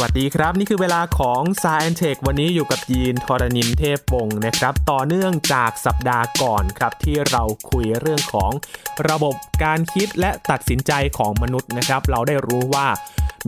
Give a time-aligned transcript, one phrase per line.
[0.00, 8.50] วัสดีครับ นี่คือเวลาของ s ายแอนเทควันนี้อยู่กับยีนทรณินเทพวงศ์นะครับ ต่อเนื่องจากสัปดาห์ก่อนครับ ที่เราคุยเรื่องของ
[9.08, 9.34] ระบบ
[9.64, 12.86] การคิดและตัดสินใจของมนุษย์นะครับ เราได้รู้ว่า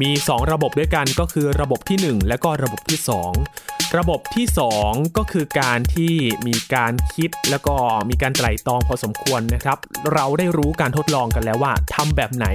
[0.00, 2.98] มี 2 ระบบด้วยกันก็คือระบบที่ 1 และก็ระบบที่
[3.40, 4.46] 2 ระบบที่
[4.82, 6.14] 2 ก็คือการที่
[6.46, 7.74] มีการคิดแล้วก็
[8.08, 9.78] มีการไตร่ตรองพอสมควรนะครับ
[10.12, 12.46] เราได้รู้การทดลองกันแล้วว่าทำแบบไหน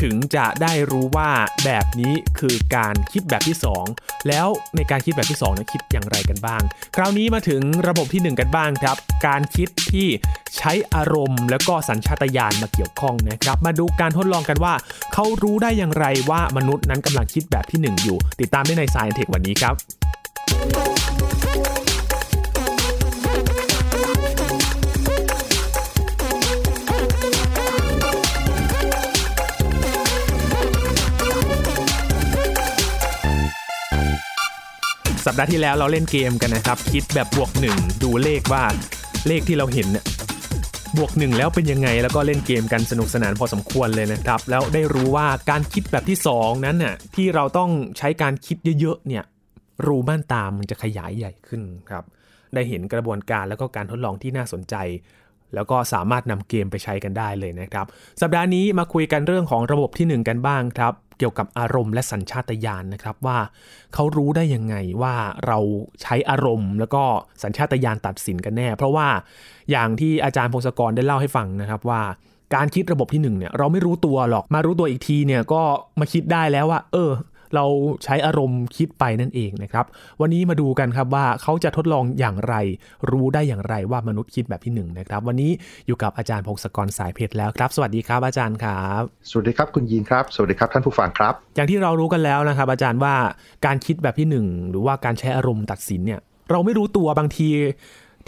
[0.00, 1.30] ถึงจะได้รู้ว่า
[1.64, 3.56] แบบนี้คือการคิดแบบที่
[3.90, 6.62] 2 แล้วในการคิดแบบที่2นั้นคิดอย่างไรกันบ้าง
[6.96, 10.08] คราวนี้มาถึงระบบที่ 1 กันบ้างครับ การคิดที่
[10.56, 14.74] ใช้อารมณ์ แล้วก็สัญชาตญาณมาเกี่ยวข้องนะครับ มาดูการทดลองกันว่า
[15.12, 19.76] เขารู้ได้อย่างไรว่ามนุษย์นั้นกำลังคิดแบบที่ 1 อยู่ ติดตามได้ใน Science Tech วันนี้ครับ
[35.30, 38.64] สัปดาห์ที่แล้วเราเล่นเกมกันนะครับ คิดแบบบวกหนึ่งดูเลขว่า
[39.26, 40.04] เลขที่เราเห็นเนี่ย
[40.96, 49.24] บวกหนึ่งแล้วเป็นยังไงแล้วก็เล่นเกมกันสนุกสนานพอสมควรเลยนะครับ แล้วได้รู้ว่าการคิดแบบที่สองนั้นน่ะที่เราต้องใช้การคิดเยอะๆเนี่ย
[49.86, 52.04] รูม่านตามันจะขยายใหญ่ขึ้นครับ
[52.54, 54.74] ได้เห็นกระบวนการแล้วก็การทดลองที่น่าสนใจ
[55.54, 57.86] แล้วก็สามารถนำเกมไปใช้กันได้เลยนะครับ
[58.20, 63.38] สัปดาห์นี้มาคุยกันเรื่องของระบบที่ 1 กันบ้างครับ เกี่ยวกับอารมณ์และสัญชาตญาณนะครับว่า
[63.94, 65.14] เขารู้ได้ยังไงว่า
[65.46, 65.58] เรา
[66.02, 67.02] ใช้อารมณ์ แล้วก็
[67.42, 69.08] สัญชาตญาณตัดสินกันแน่ เพราะว่า
[69.70, 72.02] อย่างที่อาจารย์พงศกรได้เล่าให้ฟังนะครับว่า
[72.54, 75.62] การคิดระบบที่1เนี่ยเราไม่รู้ตัวหรอกมารู้ตัวอีกทีเนี่ยก็
[76.00, 77.10] มาคิดได้แล้วว่า เออ
[77.54, 77.64] เรา
[78.04, 79.86] ใช้อารมณ์คิดไปนั่นเองนะครับ
[80.20, 82.54] วันนี้มาดูกันครับว่าเขาจะทดลองอย่างไร
[83.10, 85.50] รู้ได้อย่างไรว่ามนุษย์คิดแบบที่1นะครับ วันนี้
[85.86, 93.14] อยู่กับอาจารย์พงศกรสายเพชรแล้วครับ สวัสดีครับอาจารย์ครับ สวัสดีครับคุณยีนครับ สวัสดีครับท่านผู้ฟังครับ อย่างที่เรารู้กันแล้วนะครับ อาจารย์ว่า
[93.66, 97.48] การคิดแบบที่ 1 หรือว่าการใช้อารมณ์ตัดสินเนี่ยเราไม่รู้ตัวบางที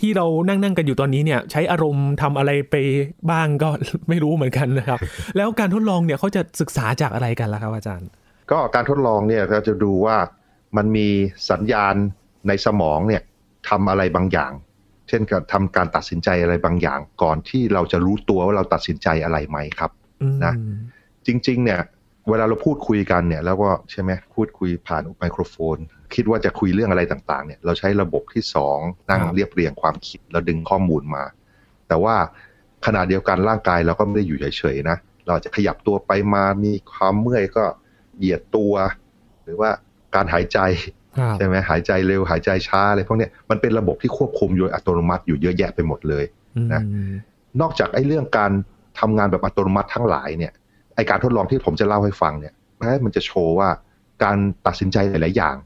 [0.01, 2.75] ที่เรานั่งนั่งกันอยู่ตอนนี้เนี่ยใช้อารมณ์ทำอะไรไป
[3.31, 3.69] บ้างก็
[4.09, 4.99] ไม่รู้เหมือนกันนะครับ
[5.37, 8.09] แล้วการทดลองเนี่ยเขาจะศึกษาจากอะไรกันล่ะครับอาจารย์
[8.53, 10.17] ก็การทดลองเนี่ยเราจะดูว่า
[10.77, 11.09] มันมี
[11.51, 11.95] สัญญาณ
[12.49, 13.23] ในสมองเนี่ย
[13.69, 14.53] ทำอะไรบางอย่าง
[15.09, 19.91] เช่นการทำการตัดสินใจอะไรบางอย่าง ก่อนที่เราจะรู้ตัวว่าเราตัดสินใจอะไรไหมครับ
[20.45, 20.55] นะ
[21.27, 21.81] จริง ๆ เนี่ย
[22.29, 25.77] เวลาเราพูดคุยกันเนี่ยแล้วก็ใช่ไหมพูดคุยผ่านไมโครโฟน
[26.15, 28.79] คิดว่าจะคุยเรื่องอะไรต่างๆเนี่ยเราใช้ระบบที่สอง
[29.11, 31.25] นั่งเรียบเรียงความคิดแล้วดึงข้อมูลมา
[31.89, 32.17] แต่ว่า
[32.87, 34.97] ขณะเดียวกันร่างกายเราก็ไม่ได้อยู่เฉยๆนะ
[35.29, 37.65] เราจะขยับตัวไปมามีความเมื่อยก็
[38.21, 38.73] เหยียดตัว
[39.45, 39.71] หรือว่า
[40.15, 40.59] การหายใจ
[41.19, 46.25] ครับใช่ไหมหายใจเร็วหายใจช้าอะไรพวกเนี้ยมันเป็นระบบที่ควบคุมโดยอัตโนมัติอยู่เยอะแยะไปหมดเลย
[46.73, 47.13] นะอืม
[47.61, 48.53] นอกจากไอ้เรื่องการ
[49.01, 50.53] ทำงานแบบอัตโนมัติทั้งหลายเนี่ย
[50.95, 52.55] ไอการทดลองที่ผมจะเล่าให้ฟังเนี่ย
[53.05, 53.69] มันจะโชว์ว่า
[54.25, 55.57] การตัดสินใจหลาย ๆ อย่าง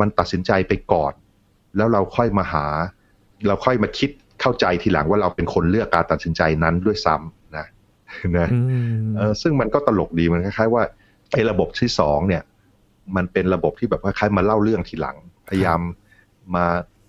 [0.00, 1.12] มันตัดสินใจไปก่อน
[1.76, 2.66] แล้วเราค่อยมาหา
[3.46, 4.10] เราค่อยมาคิด
[4.40, 7.66] เข้าใจทีหลังว่าเราเป็นคนเลือกการตัดสินใจนั้นด้วยซ้ำนะ
[8.38, 8.60] นะอื
[9.02, 10.82] มเออซึ่งมันก็ตลกดีมันคล้าย ๆ ว่า
[11.32, 12.42] ไอ้ระบบที่สองเนี่ย
[13.16, 15.16] มันเป็นระบบที่แบบคล้ายๆมาเล่าเรื่องทีหลัง
[15.48, 15.80] พยายาม
[16.54, 16.64] มา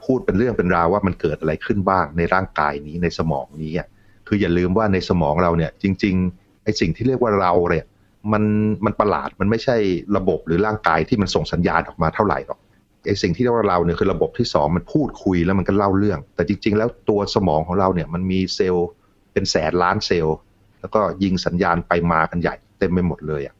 [0.05, 3.88] พูดเป็นเรื่องเป็นราวว่ามันเกิดอะไรขึ้นบ้างในร่างกายนี้ในสมองนี้อะ
[4.28, 7.85] คืออย่าลืมว่าในสมองเราเนี่ย จริงๆไอ้สิ่งที่เรียกว่าเราเนี่ย
[8.33, 8.44] มัน
[8.85, 9.78] มันประหลาดมันไม่ใช่
[10.17, 12.59] ระบบหรือร่างกายที่มันส่งสัญญาณออกมาเท่าไหร่หรอก
[13.07, 18.88] ไอ้สิ่งที่เรียกว่าเราเนี่ยคือระบบที่สองมันพูดคุยแล้วมันก็เล่าเรื่อง แต่จริง ๆ แล้วตัวสมองของเราเนี่ยมันมีเซลล์
[19.34, 20.38] เป็นแสนล้านเซลล์
[20.79, 23.55] แล้วก็ยิงสัญญาณไปมากันใหญ่เต็มไปหมดเลยอะ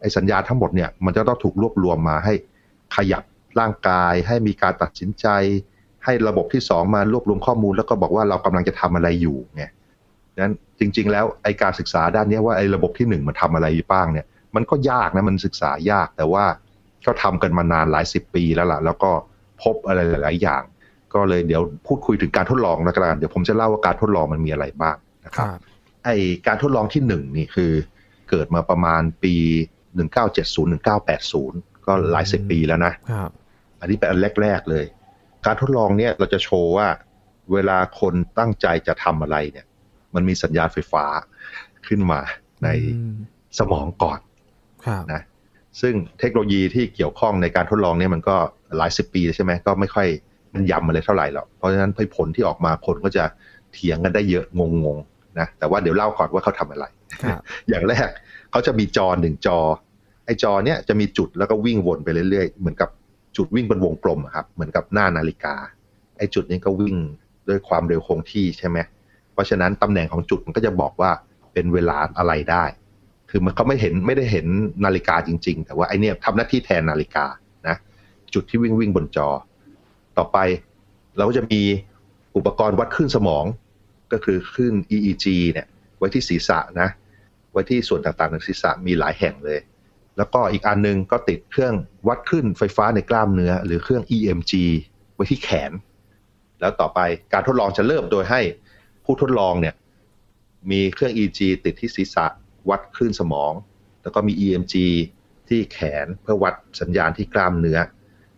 [0.00, 2.34] ไอ้สัญญาณทั้งหมดเนี่ยมันจะต้องถูกรวบรวมมาให้
[2.96, 3.22] ขยับ
[3.60, 5.26] ร่างกาย ให้มีการตัดสินใจ
[6.04, 9.64] ให้ระบบที่สองมารวบรวมข้อมูล แล้วก็บอกว่าเรากำลังจะทำอะไรอยู่ไง
[10.42, 16.44] นั้นจริง ๆ แล้วไอ้การศึกษาด้านเนี้ยว่าไอ้ระบบที่หนึ่งมันทำอะไรบ้างเนี่ยมันก็ยากนะมันศึกษายากแต่ว่า
[17.06, 19.10] ก็ทำกันมานานหลายสิบปีแล้วล่ะแล้วก็
[19.62, 20.62] พบอะไรหลาย ๆ อย่าง
[21.14, 25.58] ก็เลยเดี๋ยวพูดคุยถึงการทดลองแล้วกันเดี๋ยวผมจะเล่าว่าการทดลองมันมีอะไรบ้างนะคครับรับ
[26.04, 26.08] ไอ
[26.46, 27.72] การทดลองที่หนึ่งนี่คือ
[28.30, 29.34] เกิดมาประมาณปี
[29.96, 33.30] 1970 1980 ก็หลายสิบปีแล้วนะครับ
[33.80, 34.84] อันนี้เป็นอันแรก ๆ เลย
[35.46, 36.88] การทดลองเนี่ยเราจะโชว์ว่า
[37.52, 39.66] เวลาคนตั้งใจจะทำอะไรเนี่ย
[40.14, 41.04] มันมีสัญญาณไฟฟ้า
[41.86, 42.20] ขึ้นมา
[42.62, 43.16] ในอืม
[43.58, 44.20] สมองก่อน
[44.86, 45.22] ครับนะ
[45.80, 48.36] ซึ่งเทคโนโลยีที่เกี่ยวข้องในการทดลองเนี่ยมันก็
[48.76, 50.08] หลายสิบปีใช่ไหมก็ไม่ค่อย
[50.54, 53.24] มันยำอะไรเท่าไหร่หรอก เพราะฉะนั้นผลที่ออกมาคนก็จะ
[53.72, 56.84] เถียงกันได้เยอะงงๆนะแต่ว่าเดี๋ยวเล่าก่อนว่าเขาทำอะไร
[57.24, 58.08] ครับอย่างแรก
[58.50, 59.58] เขาจะมีจอหนึ่งจอ
[60.24, 62.90] ไอ้จอเนี้ยจะมีจุดแล้วก็วิ่งวนไปเรื่อยๆ เหมือนกับ
[63.36, 65.54] จุดวิ่งเป็นวงกลมครับ เหมือนกับหน้านาฬิกา
[66.18, 66.96] ไอ้จุดนี้ก็วิ่ง
[67.48, 68.78] ด้วยความเร็วคงที่ใช่ไหม
[69.32, 71.10] เพราะฉะนั้นตำแหน่งของจุดมันก็จะบอกว่า
[71.52, 72.64] เป็นเวลาอะไรได้
[73.30, 74.46] คือมันเขาไม่เห็นไม่ได้เห็น
[74.84, 77.26] นาฬิกาจริง ๆ แต่ว่าไอเนี้ยทำหน้าที่แทนนาฬิกา
[77.68, 77.76] นะ
[78.34, 79.28] จุดที่วิ่งวิ่งบนจอ
[80.18, 80.38] ต่อไป
[81.16, 81.60] เราก็จะมี
[82.36, 83.44] อุปกรณ์วัดคลื่นสมอง
[84.12, 85.66] ก็คือคลื่น EEG เนี่ย
[85.98, 86.88] ไว้ที่ศีรษะนะ
[87.52, 89.60] ไว้ที่ส่วนต่างๆในศีรษะมีหลายแห่งเลย
[90.16, 91.74] แล้วก็อีกอันนึงก็ติดเครื่อง
[92.08, 94.52] วัดคลื่นไฟฟ้าในกล้ามเนื้อ หรือเครื่อง EMG
[95.14, 95.72] ไว้ที่แขน
[96.60, 97.00] แล้วต่อไป
[97.32, 98.40] การทดลองจะเริ่มโดยให้
[99.04, 99.74] ผู้ทดลองเนี่ย
[100.70, 102.26] มีเครื่อง EEG ติดที่ศีรษะ
[102.70, 103.52] วัดคลื่นสมอง
[104.02, 104.74] แล้วก็มี EMG
[105.48, 107.78] ที่แขนเพื่อวัดสัญญาณที่กล้ามเนื้อ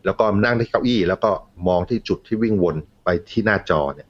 [0.04, 1.30] แล้วก็นั่งที่เก้าอี้ แล้วก็
[1.68, 4.08] มองที่จุดที่วิ่งวนไปที่หน้าจอเนี่ย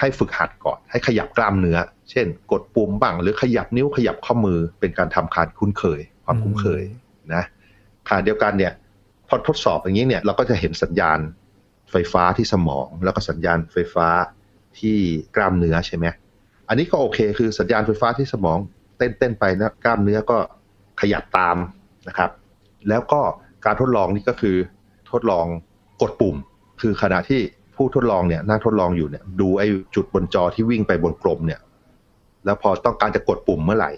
[0.00, 1.78] ให้ฝึกหัดก่อน ให้ขยับกล้ามเนื้อ
[2.10, 6.82] เช่น กดปุ่มบ้าง หรือขยับนิ้วขยับข้อมือ เป็นการทำการคุ้นเคย ความคุ้นเคย
[7.34, 7.42] นะ
[8.08, 8.72] ขณะเดียวกันเนี่ย
[9.28, 11.18] พอทดสอบอย่างนี้เนี่ยเราก็จะเห็นสัญญาณ
[11.90, 14.08] ไฟฟ้าที่สมอง แล้วก็สัญญาณไฟฟ้า
[14.78, 14.96] ที่
[15.36, 16.06] กล้ามเนื้อใช่ไหม
[16.68, 18.58] อันนี้ก็โอเค คือสัญญาณไฟฟ้าที่สมอง
[18.96, 20.38] เต้นเต้นไปนะกล้ามเนื้อก็
[21.00, 21.56] ขยับตาม
[22.08, 22.30] นะครับ
[22.88, 23.20] แล้วก็
[23.64, 24.56] การทดลองนี่ก็คือ
[25.10, 25.46] ทดลอง
[26.02, 26.36] กดปุ่ม
[26.80, 27.40] คือขณะที่
[27.82, 31.60] ผู้ทดลองเนี่ยนั่งทดลองอยู่เนี่ย ดูไอ้จุดบนจอที่วิ่งไปบนกลมเนี่ย
[32.44, 33.90] แล้วพอต้องการจะกดปุ่มเมื่อไหร่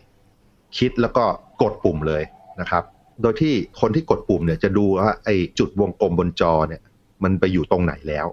[0.79, 1.25] คิดแล้วก็
[1.63, 2.23] กดปุ่มเลย
[2.61, 2.83] นะครับ
[3.23, 6.81] โดยที่คนที่กดปุ่มเนี่ยจะดูว่าไอ้จุดวงกลมบนจอเนี่ย
[7.25, 8.27] มันไปอยู่ตรงไหนแล้ว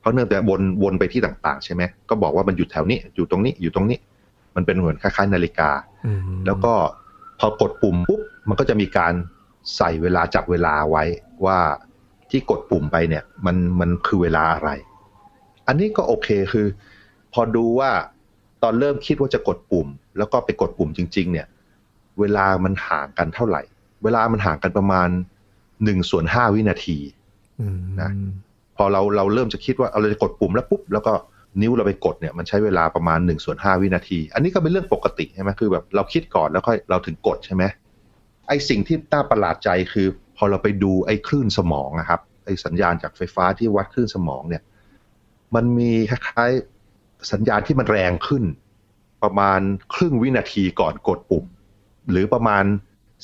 [0.00, 3.98] เพราะเนื่องจากวนวนไปที่ต่างๆ ใช่ไหมก็บอกว่ามันอยู่แถวนี้อยู่ตรงนี้อยู่ตรงนี้
[4.56, 5.70] มันเป็นเหมือนคล้ายๆ นาฬิกา
[6.46, 6.72] แล้วก็
[7.40, 9.12] พอกดปุ่มปุ๊บมันก็จะมีการ
[9.76, 11.04] ใส่เวลาจับเวลาไว้
[11.46, 11.58] ว่า
[12.30, 14.70] ที่กดปุ่มไปเนี่ย มันมันคือเวลาอะไร
[15.66, 16.66] อันนี้ก็โอเคคือ
[17.32, 17.90] พอดูว่า
[18.62, 19.86] ตอนเริ่มคิดว่าจะกดปุ่ม
[20.18, 21.46] แล้วก็ไปกดปุ่มจริง ๆ เนี่ย
[22.20, 23.62] เวลามันห่างกันเท่าไหร่
[24.04, 25.08] เวลามันห่างกันประมาณ
[25.84, 26.98] หนึ่งส่วนห้าวินาที
[28.00, 28.10] นะ
[28.76, 31.12] พอเราเราเริ่มจะคิดว่าเราจะกดปุ่มแล้วปุ๊บแล้วก็
[31.60, 37.64] นิ้วเราไปกดเนี่ยมันใช้เวลาประมาณ1นส่วนหวินาที อันนี้ก็เป็นเรื่องปกติใช่ไหมคือแบบเราคิดก่อนแล้วค่อยเราถึงกดใช่ไหม
[38.48, 40.06] ไอสิ่งที่น่าประหลาดใจคือ
[40.38, 44.62] พอเราไปดูไอ้คลื่นสมองนะครับไอ้สัญญาณจากไฟฟ้าที่วัดคลื่นสมองเนี่ย
[45.54, 48.44] มันมีคล้ายๆสัญญาณที่มันแรงขึ้น
[49.22, 49.60] ประมาณ
[49.94, 51.44] ครึ่งวินาทีก่อนกดปุ่ม
[52.10, 52.64] หรือประมาณ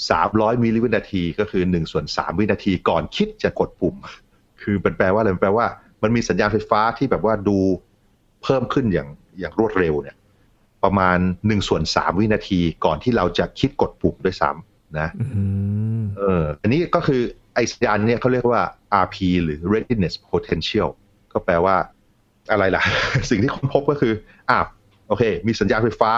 [0.03, 3.95] 300มิลลิวินาที ก็คือ1ส่วน3วินาทีก่อนคิดจะกดปุ่ม
[4.63, 5.67] คือเป็นแปลว่าอะไรแปลว่า
[6.03, 7.59] มันมีสัญญาณไฟฟ้าที่แบบว่าดู
[8.43, 9.09] เพิ่มขึ้นอย่าง
[9.39, 10.17] อย่างรวดเร็วเนี่ย
[10.85, 15.09] ประมาณหนึ่งส่วนสามวินาทีก่อนที่เราจะคิดกดปุ่มด้วยซ้ำ นะ
[16.19, 17.21] เอออันนี้ก็คือ
[17.55, 18.63] ไอสัญญาณเนี่ยเขาเรียกว่า
[19.05, 20.89] RP หรือ readiness potential
[21.33, 21.77] ก็แปลว่า
[22.51, 22.83] อะไรล่ะ
[23.31, 24.13] สิ่งที่ค้นพบก็คือ
[24.51, 24.59] อ่า
[25.09, 26.13] โอเค มีสัญญาณไฟฟ้า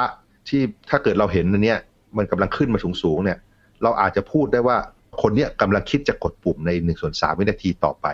[0.49, 1.78] ที่ถ้าเกิดเราเห็นอันเนี้ย
[2.17, 3.38] มันกำลังขึ้นมาสูงๆเนี่ย
[3.82, 4.76] เราอาจจะพูดได้ว่า
[5.23, 8.06] คนเนี้ยกำลังคิดจะกดปุ่มในหนึ่งส่วนสามวินาทีต่อไป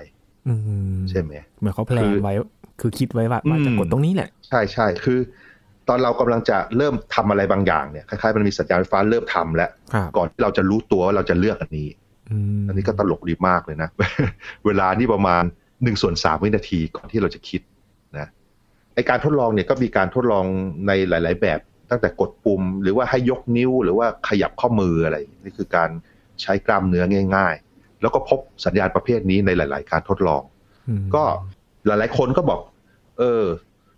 [1.10, 2.34] ใช่ไหมเหมือนเขาแพลนไว้
[2.80, 5.18] คือคิดไว้ว่าว่าจะกดตรงนี้แหละ ใช่ใช่คือ
[5.88, 9.70] ตอนเรากำลังจะเริ่มทำอะไรบางอย่างเนี่ยคล้ายๆมันมีสัญญาณไฟฟ้าเริ่มทำแล้ว
[10.16, 11.88] ก่อนที่เราจะรู้ตัวว่าเราจะเลือกอันนี้
[12.68, 13.88] อันนี้ก็ตลกดีมากเลยนะ
[14.66, 15.42] เวลานี่ประมาณ
[15.82, 17.60] หนึ่งส่วนสามวินาทีก่อนที่เราจะคิด
[18.18, 18.26] นะ
[18.94, 20.44] ไอการทดลองเนี่ยก็มีการทดลอง
[20.86, 25.90] ในหลาย ๆ แบบ ตั้งแต่กดปุ่ม หรือว่าให้ยกนิ้วหรือว่าขยับข้อมืออะไร นี่คือการ
[26.42, 27.04] ใช้กล้ามเนื้อ
[27.36, 30.42] ง่าย ๆ แล้วก็พบสัญญาณประเภทนี้ในหลาย ๆ การทดลอง
[31.14, 31.22] ก็
[31.86, 32.60] หลาย ๆ คนก็บอก
[33.18, 33.44] เออ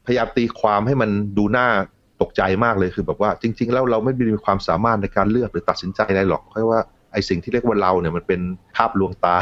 [0.07, 1.69] พยายามตีความให้มันดูน่า
[2.23, 6.81] ตกใจมากเลยคือแบบว่าจริง ๆ แล้วเราไม่มีความสามารถในการเลือกหรือตัดสินใจอะไรหรอกเพราะว่า
[7.13, 8.41] ไอ้สิ่งที่เรียกว่าเราเนี่ยมันเป็น
[8.77, 9.37] ภาพลวงตา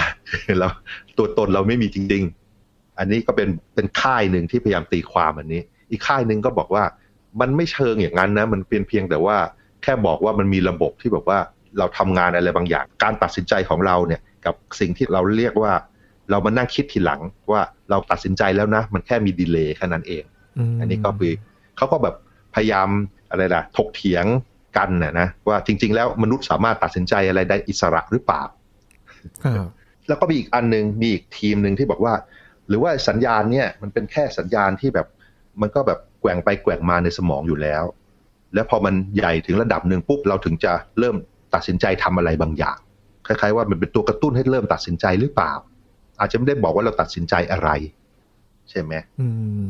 [0.60, 0.68] เรา
[1.18, 2.24] ตัวตนเราไม่มีจริง
[2.60, 6.84] ๆ อันนี้ก็เป็นเป็นค่ายหนึ่งที่พยายามตีความอันนี้ อีกค่ายหนึ่งก็บอกว่า
[7.40, 9.36] มันไม่เชิงอย่างนั้นนะมันเป็นเพียงแต่ว่า
[9.82, 11.38] แค่บอกว่ามันมีระบบที่แบบว่า
[11.78, 15.72] เราทำงานอะไรบางอย่าง การตัดสินใจของเราเนี่ยกับสิ่งที่เราเรียกว่า
[16.30, 20.22] เรามานั่งคิดทีหลังว่าเราตัดสินใจแล้วนะ มันแค่มีดีเลย์แค่นั้นเอง
[20.80, 21.32] อันนี้ก็คือ
[21.76, 22.14] เขาก็แบบ
[22.54, 22.88] พยายาม
[23.30, 24.24] อะไรล่ะ ถกเถียง
[24.76, 28.42] กันนะนะว่าจริง ๆ แล้วมนุษย์สามารถตัดสินใจอะไรได้อิสระหรือเปล่า
[30.08, 32.14] แล้วก็มีอีกอันหนึ่งมีอีกทีมหนึ่งที่บอกว่า
[32.68, 35.06] หรือว่าสัญญาณเนี่ยมันเป็นแค่สัญญาณที่แบบ
[35.60, 37.84] มันก็แบบแกว่งไปแกว่งมาในสมองอยู่แล้ว
[38.54, 41.16] แล้วพอมันใหญ่ถึงระดับหนึ่งปุ๊บเราถึงจะเริ่ม
[41.54, 42.78] ตัดสินใจทำอะไรบางอย่าง
[43.26, 45.52] คล้ายๆ ว่ามันเป็นตัวกระตุ้นให้เริ่มตัดสินใจหรือเปล่า
[46.20, 47.68] อาจจะไม่ได้บอกว่าเราตัดสินใจอะไร
[48.70, 48.94] ใช่ไหม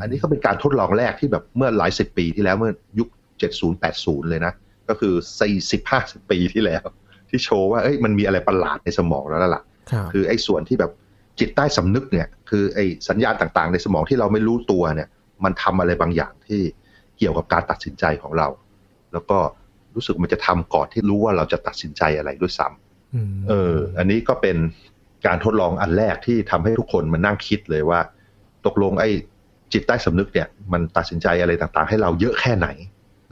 [0.01, 3.09] อันนี้ก็เป็นการทดลองแรกที่แบบเมื่อหลายสิบปีที่แล้วเมื่อยุค
[3.39, 4.53] เจ็ดศูนย์แปดศูนย์เลยนะ
[4.89, 6.85] ก็คือสี่สิบห้าสิบปีที่แล้ว
[7.29, 9.63] ที่โชว์ว่าเอ้ยมันมีอะไรประหลาดในสมองแล้วล่ะ
[10.13, 10.93] คือไอ้ส่วนที่แบบ
[11.41, 15.09] จิตใต้สำนึกเนี่ย คือไอ้สัญญาณต่างๆ ในสมองที่เราไม่รู้ตัวเนี่ย
[15.45, 16.61] มันทำอะไรบางอย่างที่
[17.19, 18.49] เกี่ยวกับการตัดสินใจของเรา
[19.13, 19.39] แล้วก็
[19.95, 24.57] รู้สึกมันจะทำก่อนที่รู้ว่าเราจะตัดสินใจอะไรด้วยซ้ำเออ อันนี้ก็เป็น
[25.27, 28.01] การทดลองอันแรกที่ทำให้ทุกคนมานั่งคิดเลยว่า
[28.67, 29.11] ตกลงไอ้
[29.73, 32.69] จิตใต้สำนึกเนี่ยมันตัดสินใจอะไรต่างๆ ให้เราเยอะแค่ไหน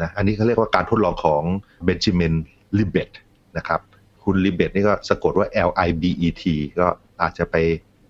[0.02, 1.42] นะอันนี้เขาเรียกว่าการทดลองของ
[1.84, 2.34] เบนจามิน
[2.78, 3.10] ลิเบต
[3.56, 3.80] นะครับ
[4.24, 6.44] คุณลิเบตนี่ก็สะกดว่า L I B E T
[6.78, 6.86] ก็
[7.22, 7.56] อาจจะไป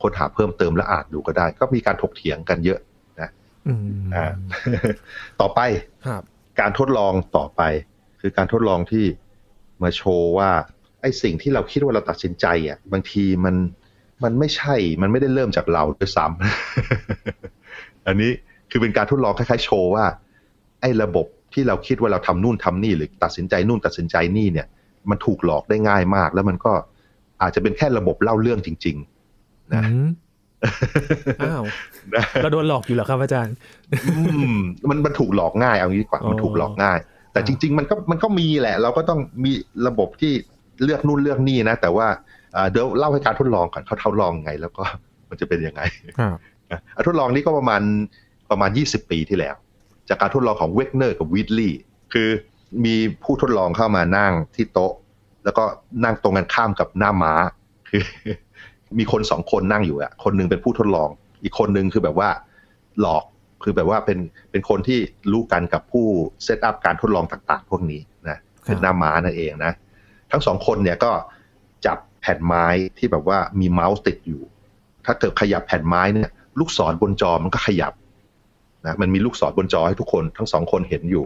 [0.03, 2.79] ค้นหาเพิ่มเติมและอ่านดูก็ได้ ก็มีการถกเถียงกันเยอะ
[3.21, 3.31] นะ
[3.67, 3.81] อืม
[4.15, 4.33] อ่า
[5.41, 5.61] ต่อไป
[6.07, 6.23] ครับ
[6.61, 7.63] การทดลองต่อไป
[8.21, 9.05] คือการทดลองที่
[9.83, 10.51] มาโชว์ว่า
[11.01, 13.55] ไอ้สิ่งที่เราคิดว่าเราตัดสินใจอะบางทีมัน
[14.25, 18.31] มันไม่ใช่ มันไม่ได้เริ่มจากเราด้วยซ้ำ อันนี้
[18.71, 20.05] คือเป็นการทดลองคล้ายๆโชว์ว่า
[20.81, 24.67] ไอ้ระบบที่เราคิดว่าเราทำนู่นทำนี่หรือตัดสินใจนู่นตัดสินใจนี่เนี่ย
[25.11, 26.73] มันถูกหลอกได้ง่ายมาก แล้วมันก็
[27.43, 28.97] อาจจะเป็นแค่ระบบเล่าเรื่องจริง
[29.35, 30.09] ๆ นะอืม
[31.43, 31.63] อ้าว
[32.15, 33.55] นะเราโดนหลอกอยู่เหรอครับอาจารย์
[34.05, 34.23] อื
[34.57, 34.59] ม
[34.91, 36.99] มันมันถูกหลอกง่ายเอางี้ดีกว่าอ๋อมันถูกหลอกง่าย
[37.33, 39.53] แต่อ่าจริง ๆ มันก็มันก็มีแหละ เราก็ต้องมี
[39.87, 40.33] ระบบที่
[40.85, 42.19] เลือกนู่นเลือกนี่นะแต่ว่าอ่า
[42.71, 44.83] เดี๋ยวเล่าให้การทดลองก่อนเขาทดลองไง แล้วก็
[45.29, 45.83] มันจะเป็นยังไง
[46.19, 46.37] ครับ
[46.71, 47.83] นะอะทดลองนี้ก็ประมาณ
[48.51, 49.55] ประมาณ 20 ปีที่แล้ว
[50.09, 51.81] จากการทดลองของเวกเนอร์กับวิดลีย์
[52.13, 52.29] คือ
[52.85, 54.93] มีผู้ทดลองเข้ามานั่งที่โต๊ะ
[55.45, 55.65] แล้วก็
[56.05, 57.33] นั่งตรงกันข้ามกับหน้าม้า
[57.89, 58.03] คือ
[58.99, 61.09] มีคนสองคนนั่งอยู่อะคนหนึ่งเป็นผู้ทดลอง
[61.43, 62.31] อีกคนหนึ่งคือแบบว่า
[63.01, 63.25] หลอก
[63.63, 64.19] คือแบบว่าเป็น
[64.51, 64.99] เป็นคนที่
[65.33, 66.07] รู้กันกับผู้
[66.45, 69.73] เซตอัพการทดลองต่างๆ พวกนี้นะเป็นหน้าม้านั่นเองนะ
[70.31, 71.11] ทั้งสองคนเนี่ยก็
[71.87, 72.67] จับ แผ่นไม้
[72.99, 74.43] ที่แบบว่ามีเมาส์ติดอยู่
[75.07, 77.93] ถ้าเกิดขยับแผ่นไม้เนี่ย ลูกศรบนจอมันก็ขยับ
[78.87, 81.25] นะมันมีลูกศรบนจอให้ทุกคนทั้งสองคนเห็นอยู่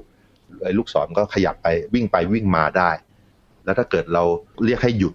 [0.64, 2.90] ไอ้ลูกศรก็ขยับไปวิ่งไปวิ่งมาได้
[3.64, 4.24] แล้วถ้าเกิดเรา
[4.64, 5.14] เรียกให้หยุด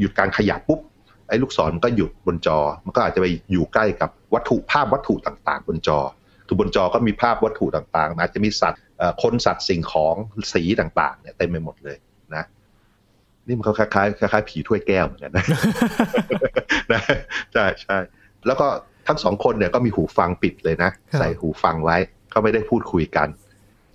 [0.00, 0.80] หยุดการขยับปุ๊บ
[1.28, 5.98] ไอ้ลูกศรมันก็หยุดบนจอ มันก็อาจจะไปอยู่ใกล้กับวัตถุภาพวัตถุต่างๆ บนจอ
[6.46, 8.80] คือบนจอก็มีภาพวัตถุต่างๆ อาจจะมีสัตว์
[9.22, 10.14] คนสัตว์สิ่งของ
[10.52, 11.96] สีต่างๆเนี่ยเต็มไปหมดเลย
[13.48, 15.44] นะนี่มันก็คล้ายๆคล้ายๆผีถ้วยแก้วเหมือนกันนะ
[16.92, 17.00] นะ
[17.52, 17.98] ใช่ใช่
[18.46, 18.66] แล้วก็
[19.08, 21.96] ทั้งสองคนเนี่ยก็มีหูฟังปิดเลยนะครับใส่หูฟังไว้
[22.30, 23.28] เขาไม่ได้พูดคุยกัน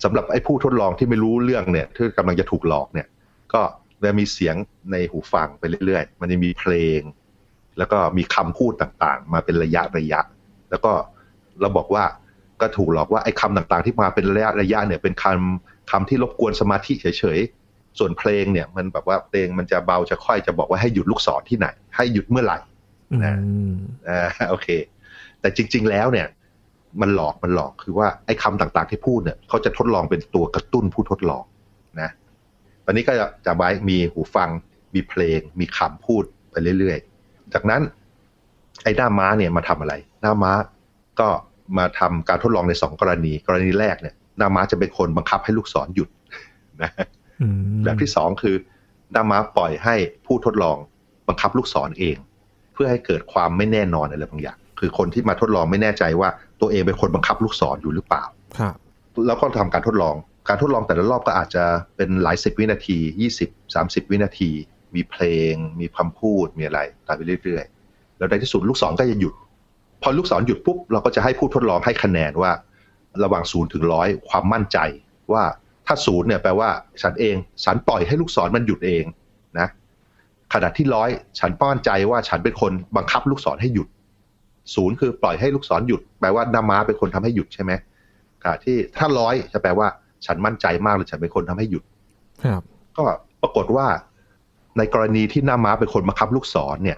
[0.04, 3.08] สำหรับไอ้ผู้ทดลองที่ไม่รู้เรื่องเนี่ยที่กำลังจะถูกหลอกเนี่ย
[3.54, 3.62] ก็
[4.04, 4.56] จะมีเสียง
[4.92, 7.02] ในหูฟังไปเรื่อยๆ มันจะมีเพลง
[7.78, 10.20] แล้วก็มีคำพูดต่างๆ มาเป็นระยะระยะ
[10.70, 10.92] แล้วก็
[11.62, 12.04] เราบอกว่า
[12.62, 17.63] ก็ถูกหลอกว่าไอ้คำต่างๆ ที่มาเป็นระยะระยะเนี่ยเป็นคำคำที่รบกวนสมาธิเฉยๆ
[18.00, 22.58] ส่วนเพลงเนี่ยมันแบบว่าเพลงมันจะเบาจะค่อยจะบอกว่าให้หยุดลูกศรที่ไหน ให้หยุดเมื่อไหร่
[23.24, 23.76] นะอืม
[24.08, 24.68] อ่าโอเค
[25.40, 26.28] แต่จริง ๆ แล้วเนี่ย
[27.02, 31.44] มันหลอกมันหลอกคือว่าไอ้คำต่างๆที่พูดเนี่ยเขาจะทดลองเป็นตัวกระตุ้นผู้ทดลอง
[32.02, 32.10] นะ
[32.86, 34.50] ตอนนี้ก็จะจะไว้มีหูฟัง
[34.94, 37.82] มีเพลง มีคำพูดไปเรื่อยๆ จากนั้น
[38.84, 40.52] ไอ้หน้าม้าเนี่ยมาทำอะไร หน้าม้า
[41.20, 41.30] ก็
[41.78, 46.10] มาทำการทดลองในสองกรณี กรณีแรกเนี่ยหน้าม้าจะเป็นคนบังคับให้ลูกศรหยุด
[46.82, 47.23] นะอืม
[47.84, 48.56] แบบที่สองคือ
[49.12, 50.78] หน้าม้าปล่อยให้ผู้ทดลอง
[51.28, 52.18] บังคับลูกศรเอง
[52.74, 56.30] เพื่อให้เกิดความไม่แน่นอนอะไรบางอย่าง คือคนที่มาทดลองไม่แน่ใจว่า
[56.62, 58.24] ตัวเองเป็นคนบังคับลูกศรอยู่หรือเปล่า
[58.60, 58.76] ครับ
[59.28, 60.16] แล้วก็ทำการทดลอง
[60.48, 61.64] การทดลองแต่ละรอบก็อาจจะ
[61.96, 64.52] เป็นหลายสิบวินาทียี่สิบสามสิบวินาที
[64.96, 69.34] มีเพลง มีคำพูด มีอะไรตามไปเรื่อยๆ แล้วในที่สุดลูกศรก็จะหยุด
[70.02, 72.52] พอลูกศรหยุดปุ๊บเราก็จะให้ผู้ทดลองให้คะแนนว่า
[73.24, 74.78] ระหว่างศูนย์ถึงร้อยความมั่นใจ
[75.34, 75.44] ว่า
[75.88, 76.70] ถ้าศูนย์เนี่ยแปลว่า
[77.02, 77.36] ฉันเอง
[77.66, 79.04] ฉันปล่อยให้ลูกศรมันหยุดเอง
[79.60, 79.68] นะ
[80.54, 81.10] ขณะที่ร้อย
[81.40, 83.88] ฉันมั่นใจว่าฉันเป็นคนบังคับลูกศรให้หยุด
[84.76, 87.72] ศูนย์คือปล่อยให้ลูกศรหยุดแปลว่าหน้าม้าเป็นคนทำให้หยุดใช่ไหม
[88.42, 89.88] ขณะที่ถ้าร้อยจะแปลว่า
[90.26, 91.84] ฉันมั่นใจมากเลยฉันเป็นคนทำให้หยุด
[92.44, 92.62] ครับ
[92.98, 93.04] ก็
[93.42, 93.88] ปรากฏว่า
[94.78, 96.98] ในกรณีที่หน้าม้าเป็นคนบังคับลูกศรเนี่ย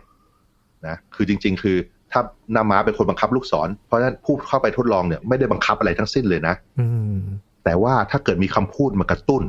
[0.88, 1.77] นะคือจริง ๆ คือ
[2.12, 2.22] ถ้า
[2.54, 7.18] หน้าม้าเป็นคนบังคับลูกศรเพราะฉะนั้นผู้เข้าไปทดลองเนี่ยไม่ได้บังคับอะไรทั้งสิ้นเลยนะอืม
[7.65, 9.43] แต่ว่าถ้าเกิดมีคำพูดมากระตุ้น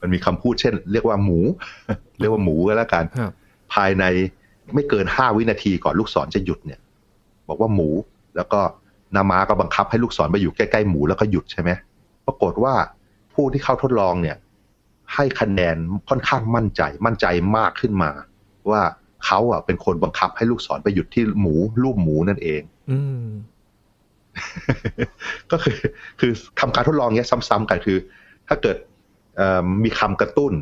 [0.00, 1.38] มันมีคำพูดเช่น เรียกว่าหมู
[2.20, 3.32] เรียกว่าหมูก็แล้วกันครับ
[3.74, 4.04] ภายใน
[4.74, 6.80] ไม่เกินห้าวินาทีก่อนลูกศรจะหยุดเนี่ย
[7.48, 7.88] บอกว่าหมู
[8.36, 8.60] แล้วก็
[9.16, 11.70] นามาก็บังคับให้ลูกศรไปอยู่ใกล้ๆหมูแล้วก็หยุดใช่ไหม
[12.26, 12.74] ปรากฏว่า
[13.34, 14.36] ผู้ที่เข้าทดลองเนี่ย
[15.14, 15.76] ให้คะแนน
[16.08, 17.26] ค่อนข้างมั่นใจ มั่นใจ
[17.56, 18.10] มากขึ้นมา
[18.70, 18.82] ว่า
[19.24, 23.26] เขาอะเป็นคนบังคับให้ลูกศรไปหยุดที่หมูรูปหมูนั่นเอง อืม
[25.52, 25.78] ก็คือ
[26.20, 27.98] คือทำการทดลองเนี้ยซ้ำๆกันคือ
[28.48, 28.76] ถ้าเกิด
[29.36, 30.52] เอิ่มมีคำกระตุ้น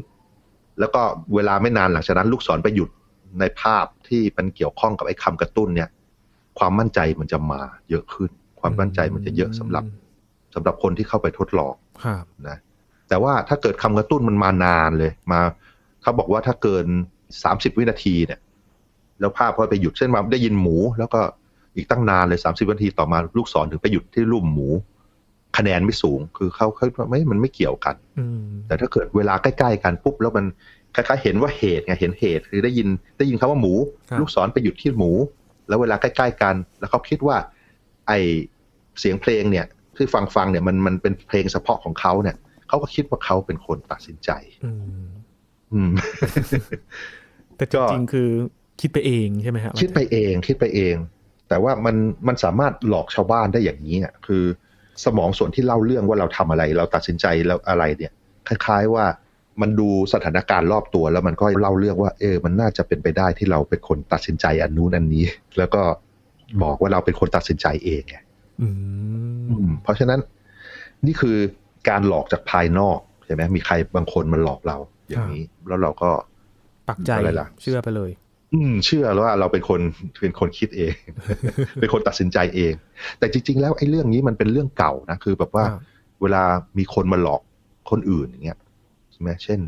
[0.80, 1.02] แล้วก็
[1.34, 2.90] เวลาไม่นานหลังจากนั้น ลูกศรไปหยุด
[3.40, 5.88] ในภาพที่มันเกี่ยวข้องกับไอ้คำกระตุ้นเนี่ย
[6.58, 9.84] ความมั่นใจมันจะมาเยอะขึ้น ความมั่นใจมันจะเยอะสำหรับ
[10.54, 12.56] สำหรับคนที่เข้าไปทดลองครับนะ
[13.08, 15.40] แต่ว่าถ้าเกิดคำกระตุ้นมันมานานเลยมา
[16.02, 16.86] เขาบอกว่าถ้าเกิน
[17.42, 18.40] สามสิบวินาทีเนี่ย
[19.20, 21.20] แล้วภาพพอไปหยุดเช่นว่าได้ยินหมู แล้วก็
[21.76, 24.68] อีกตั้งนานเลยสามสิบวินาทีต่อมาลูกศรถึงไปหยุดที่รูปหมู
[25.56, 30.44] คะแนนไม่สูงคือเขาเขาไม่มันไม่เกี่ยวกันอืมแต่ถ้าเกิดเวลาใกล้ๆกันปุ๊บแล้วมัน
[30.94, 32.88] คล้ายๆเห็นว่าเหตุไงเห็นเหตุคือได้ยิน
[33.18, 33.74] ได้ยินคำว่าหมู
[34.10, 35.10] ครับลูกศรไปหยุดที่หมู
[35.68, 37.36] แล้วเวลาใกล้ๆกัน แล้วเขาคิดว่า
[38.08, 38.12] ไอ
[39.00, 39.66] เสียงเพลงเนี่ย
[39.96, 42.36] ที่ฟังฟังๆเนี่ยมันมันเป็นเพลงเฉพาะของเขาเนี่ย
[42.68, 44.30] เขาก็คิดว่าเขาเป็นคนตัดสินใจ
[44.64, 44.70] อื
[45.02, 45.06] ม
[45.72, 45.92] อืม
[47.56, 48.28] แต่จริงๆคือ
[48.80, 50.96] คิดไปเองใช่ไหมครับคิดไปเองคิดไปเอง
[51.48, 51.96] แต่ว่ามัน
[52.28, 54.44] มันสามารถหลอกชาวบ้านได้อย่างนี้อะคือ
[55.04, 58.12] สมองส่วนที่เล่าเรื่องว่าเราทำอะไร เราตัดสินใจแล้วอะไรเนี่ย
[58.48, 59.04] คล้าย ๆว่า
[59.60, 65.24] มันดูสถานการณ์รอบตัวแล้วมันก็เล่าเรื่องว่า เออ มันน่าจะเป็นไปได้ที่เราเป็นคนตัดสินใจอันนู้นอันนี้
[65.58, 65.82] แล้วก็
[66.62, 68.16] บอกว่าเราเป็นคนตัดสินใจเองไง
[68.62, 70.20] อืมอืมเพราะฉะนั้น
[71.06, 71.36] นี่คือ
[71.88, 74.76] การหลอกจากภายนอกใช่ไหมมีใครบางคนมาหลอกเรา
[75.08, 76.10] อย่างนี้ แล้วเราก็
[76.88, 78.10] ปักใจอะไรล่ะ เชื่อไปเลย
[78.54, 79.80] อืม เชื่อแล้วว่าเราเป็นคน
[80.20, 80.94] เป็นคนคิดเอง
[81.80, 82.72] เป็นคนตัดสินใจเอง
[83.18, 85.80] แต่จริง ๆ แล้วไอ้เรื่องนี้มันเป็นเรื่องเก่านะคือแบบว่าครับ
[86.22, 86.42] เวลา
[86.78, 87.42] มีคนมาหลอก
[87.90, 88.58] คนอื่นอย่างเงี้ย
[89.12, 89.60] ใช่ไหมเช่น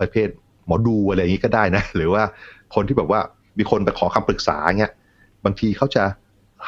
[0.00, 0.28] ประเภท
[0.66, 2.22] หมอดูอะไรอย่างนี้ก็ได้นะ หรือว่า
[2.74, 3.20] คนที่แบบว่า
[3.58, 4.92] มีคนไปขอคำปรึกษาเงี้ย
[5.44, 6.04] บางทีเขาจะ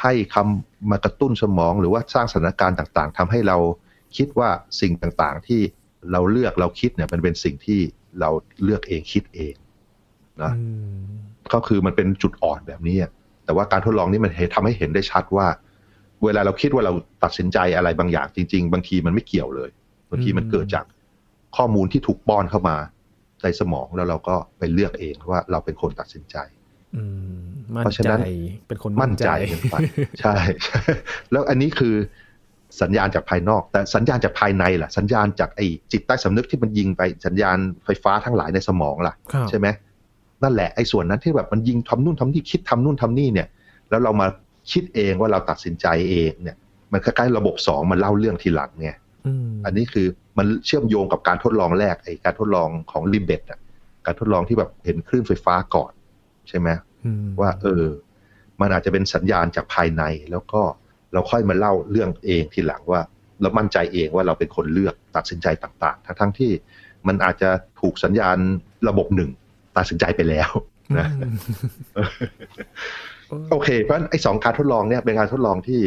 [0.03, 3.57] ให้คำมากระตุ้นสมอง หรือว่าสร้างสถานการณ์ต่างๆทำให้เรา
[4.17, 4.49] คิดว่า
[4.81, 5.61] สิ่งต่างๆ ที่
[6.13, 7.81] เราเลือกเราคิดเนี่ย มันเป็นสิ่งที่
[8.21, 8.31] เรา
[8.65, 9.55] เลือกเองคิดเอง
[10.43, 10.67] นะอื
[11.15, 13.11] ม ก็คือมันเป็นจุดอ่อนแบบนี้อะ
[13.45, 15.47] แต่ว่าการทดลองนี้มันเห็นทำให้เห็นได้ชัดว่า
[16.25, 16.93] เวลาเราคิดว่าเรา
[17.25, 19.71] ตัดสินใจอะไรบางอย่างจริง ๆ บางทีมันไม่เกี่ยวเลย
[20.11, 20.85] บางทีมันเกิดจาก
[21.57, 22.77] ข้อมูลที่ถูกป้อนเข้ามา
[23.43, 26.37] ในสมองแล้วเราก็ไปเลือกเองว่าเราเป็นคนตัดสินใจ
[26.97, 27.03] อื
[27.37, 27.41] ม
[27.75, 28.21] มั่นเพราะฉะใจนั้น
[28.69, 29.77] เป็นคนมั่นใจเป็นไป
[30.21, 30.35] ใช่
[30.65, 30.81] ใช่
[31.31, 31.95] แล้วอันนี้คือ
[32.83, 39.67] สัญญาณจากภายนอก แต่สัญญาณจากภายในล่ะ สัญญาณจากไอ้จิตใต้สำนึกที่มันยิงไปสัญญาณไฟฟ้าทั้งหลายในสมองล่ะครับใช่ไหม
[40.43, 43.49] นั่นแหละไอ้ส่วนนั้นที่แบบมันยิงทำนู่นทำนี่คิดทำนู่นทำนี่เนี่ย
[43.91, 44.27] แล้วเรามา
[44.73, 46.57] คิดเองว่าเราตัดสินใจเองเนี่ย
[46.93, 48.91] มันคล้ายๆระบบสองมันเล่าเรื่องทีหลังไง
[49.27, 50.07] อืมอันนี้คือ
[50.39, 53.61] มันเชื่อมโยงกับการทดลองแรกไอ้การทดลองของลิเบตอะ
[54.07, 55.93] การทดลองที่แบบเห็นคลื่นไฟฟ้าก่อน
[56.49, 56.69] ใช่ไหม
[57.05, 57.85] อืมว่า เออ
[58.61, 60.61] มันอาจจะเป็นสัญญาณจากภายในแล้วก็
[61.13, 63.01] เราค่อยมาเล่าเรื่องเองทีหลังว่า
[63.43, 66.51] เรามั่นใจเองว่าเราเป็นคนเลือกตัดสินใจต่าง ๆ ทั้งทั้งๆที่
[67.07, 67.51] มันอาจจะ
[67.81, 68.39] ถูกสัญญาณ
[68.89, 69.31] ระบบหนึ่ง
[69.77, 70.51] ตัดสินใจไปแล้ว
[70.99, 75.81] นะอืมโอเค เพราะฉะนั้นไอ้สองการทดลองเนี่ยเป็นการทดลองที่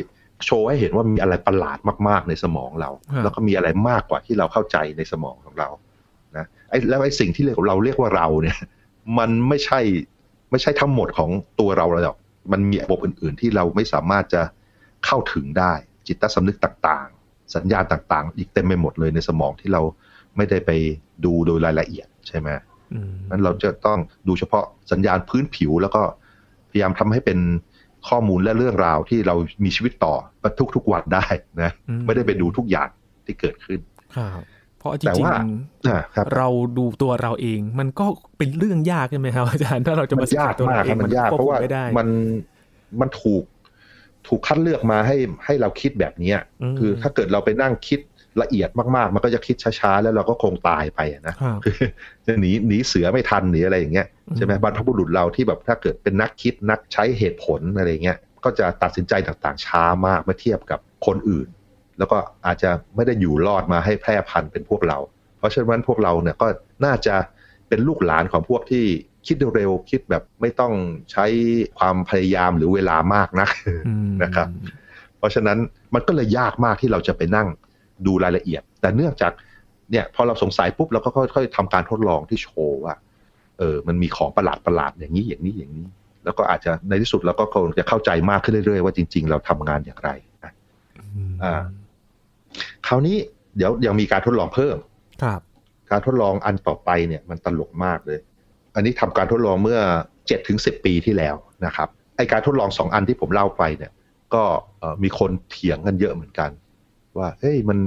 [0.46, 5.70] โชว์ให้เห็นว่ามีอะไรประหลาดมากๆในสมองเราครับแล้วก็มีอะไรมากกว่าที่เราเข้าใจในสมองของเรา
[6.38, 8.58] นะไอ้แล้วไอ้สิ่งที่เราเรียกว่าเราเนี่ย
[9.18, 9.80] มันไม่ใช่
[10.52, 12.18] ไม่ใช่ทั้งหมดของตัวเราหรอก
[12.52, 14.42] มันมีระบบอื่น ๆ ที่เราไม่สามารถจะ
[15.06, 15.74] เข้าถึงได้
[16.08, 19.82] จิตใต้สำนึกต่าง ๆ สัญญาณต่าง ๆ อีกเต็มไปหมดเลยในสมองที่เรา
[20.38, 20.72] ไม่ได้ไป
[21.26, 22.69] ดูโดยรายละเอียดใช่ไหมอืม
[23.30, 26.02] นั้นเราจะต้องดูเฉพาะสัญญาณพื้นผิว แล้วก็
[26.70, 27.40] พยายามทำให้เป็น
[28.10, 30.14] ข้อมูลและเรื่องราวที่เรามีชีวิตต่อ
[30.76, 31.26] ทุกๆวันได้
[31.62, 32.90] นะอืไม่ได้ไปดูทุกอย่าง
[33.26, 33.80] ที่เกิดขึ้น
[34.16, 34.46] ครับ
[34.80, 35.34] เพราะจแต่ริงว่า
[35.88, 36.48] อ่าครับๆเรา
[36.78, 38.06] ดูตัวเราเองมันก็
[38.38, 42.08] เป็นเรื่องยากใช่ไหมครับอาจารย์ถ้าเราจะมัมานศึกยาษากตัวมาเรากเอครังบมันยากควบเพราะคุว่าไม่ได้มัน
[43.02, 43.44] มันถูก
[44.28, 48.00] ถูกคัดเลือกมาให้ให้เราคิดแบบเนี้ยอืมคือถ้าเกิดเราไปนั่งคิด
[48.42, 51.78] ละเอียดมากๆ มันก็จะคิดช้าๆ แล้วเราก็คงตายไปอะนะครับคือ
[52.26, 61.48] จะหนีหนีเสือไม่ทันหนีอะไรอย่างเงี้ยใช่ไหมอืมบรรพบุรุษเราที่แบบถ้าเกิดเป็นนักคิดนักใช้เหตุผลอะไรเงี้ยก็จะตัดสินใจต่างๆ ช้ามากเมื่อเทียบกับคนอื่น
[61.98, 64.98] แล้วก็อาจจะไม่ได้อยู่รอดมาให้แพร่พันธุ์เป็นพวกเรา
[65.38, 66.48] เพราะฉะนั้นพวกเราเนี่ยก็
[66.86, 67.16] น่าจะ
[67.68, 68.86] เป็นลูกหลานของพวกที่
[69.28, 70.74] คิดเร็วๆคิดแบบไม่ต้อง
[71.12, 71.26] ใช้
[71.80, 73.50] ความพยายามหรือเวลามากนัก
[73.88, 74.48] อืมนะครับ
[75.18, 75.58] เพราะฉะนั้น
[75.94, 77.48] มันก็เลยยากมากที่เราจะไปนั่ง
[78.06, 79.32] ดูรายละเอียด แต่เนื่องจาก
[79.92, 82.96] เนี่ยพอเราสงสัยปุ๊บเราก็ค่อยๆทำการทดลองที่โชว์ว่า
[83.60, 85.86] เออมันมีของประหลาดประหลาดๆอย่างนี้อย่างนี้อย่างนี้
[86.26, 90.10] แล้วก็อาจจะในที่สุดเราก็คงจะเข้าใจมากขึ้นเรื่อยๆว่าจริง ๆ เราทำงานอย่างไร
[90.44, 90.54] นะ
[91.44, 91.64] อ่า
[92.88, 93.18] คราวนี้
[93.58, 94.78] เดี๋ยวยังมีการทดลองเพิ่ม
[95.24, 95.42] ครับ
[95.92, 98.20] การทดลองอันต่อไปเนี่ยมันตลกมากเลย
[98.76, 99.80] อันนี้ทำการทดลองเมื่อ
[100.28, 101.36] เจ็ดถึงสิบปีที่แล้ว
[101.66, 103.92] นะครับไอการทดลองสองอันที่ผมเล่าไปเนี่ย
[104.34, 104.44] ก็
[104.80, 106.50] เอ่อมีคนเถียงกันเยอะเหมือนกัน
[107.20, 107.80] ว่าเฮ้ยมัน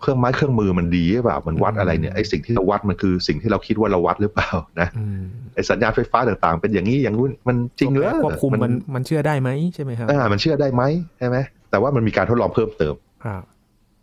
[0.00, 5.20] เครื่องไม้เครื่องมือมันดีหรือเปล่ามันวัดอะไรเนี่ยไอสิ่งที่เราวัดมันคือสิ่งที่เราคิดว่าเราวัดหรือเปล่านะอืม
[5.54, 10.82] ไอสัญญาณไฟฟ้าต่างๆ เป็นอย่างนี้อย่างนู้นมันจริงเหรอควบคุมมันมันเชื่อได้ไหมใช่ไหมครับอ่ามันเชื่อได้ไหม
[11.18, 11.36] ใช่ไหม
[11.70, 13.42] แต่ว่ามันมีการทดลองเพิ่มเติมครับ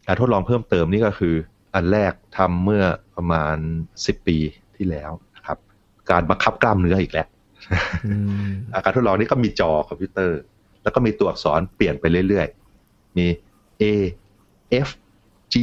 [0.07, 1.35] การทดลองเพิ่มเติมนี่ก็คือ
[1.75, 2.83] อันแรกทำเมื่อ
[3.15, 3.55] ประมาณ
[3.95, 4.37] 10ปี
[4.75, 5.57] ที่แล้วนะครับ
[6.11, 7.27] การบังคับกล้ามเนื้ออีกแล้ว
[8.07, 8.15] อื
[8.47, 10.39] มอาการทดลองนี้ก็มีจอคอมพิวเตอร์
[10.83, 13.27] แล้วก็มีตัวอักษรเปลี่ยนไปเรื่อยๆ มี
[13.81, 13.83] A
[14.85, 14.89] F
[15.53, 15.55] G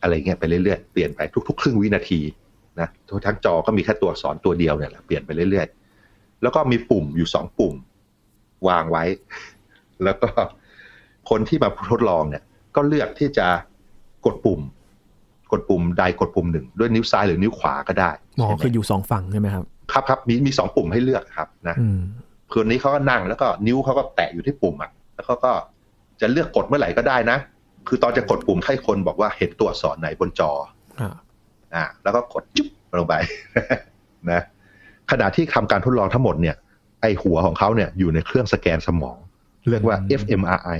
[0.00, 2.20] อะไรเงี้ยไปเรื่อยๆ เปลี่ยนไปทุกๆ ครึ่งวินาที
[2.80, 2.88] นะ
[3.26, 7.74] ทั้งจอก็มีแค่ตัวอักษรตัวเดียวเนี่ยแหละเปลี่ยนไปเรื่อยๆ แล้วก็มีปุ่มอยู่สองปุ่ม
[8.68, 9.04] วางไว้
[10.04, 10.28] แล้วก็
[11.30, 12.42] คนที่มาทดลองเนี่ย
[12.76, 13.46] ก็เลือกที่จะ
[14.26, 14.60] กดปุ่ม
[15.52, 22.00] กดปุ่มใดกดปุ่มหนึ่ง ด้วยนิ้วซ้ายหรือนิ้วขวาก็ได้หมอใช่ไหคืออยู่สองฝั่งใช่ไหมครับครับครับมีมีสองปุ่มให้เลือกครับนะอืม
[22.52, 25.52] คนนี้เขาก็นั่งแล้วก็นิ้วเขาก็แตะอยู่ที่ปุ่มอะแล้วเขาก็
[26.20, 27.38] จะเลือกกดเมื่อไหร่ก็ได้นะ
[27.88, 30.50] คือตอนจะกดปุ่มให้คนบอกว่าเห็นตัวอักษรไหนบนจอ
[31.00, 31.14] อ่า
[31.74, 33.14] อ่าแล้วก็กดจุ๊บไปลงไป
[34.30, 34.42] นะ
[35.10, 36.56] ขณะที่ทำการทดลองทั้งหมดเนี่ย
[37.00, 39.18] ไอหัวของเขาเนี่ยอยู่ในเครื่องสแกนสมอง
[39.70, 40.78] เรียกว่า fMRI